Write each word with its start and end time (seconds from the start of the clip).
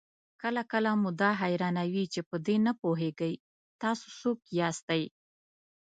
کله 0.41 0.61
کله 0.71 0.91
مو 1.01 1.09
دا 1.21 1.31
حيرانوي 1.41 2.05
چې 2.13 2.21
په 2.29 2.35
دې 2.45 2.55
نه 2.65 2.73
پوهېږئ 2.81 3.33
تاسې 3.81 4.07
څوک 4.19 4.39
ياستئ؟ 4.59 5.03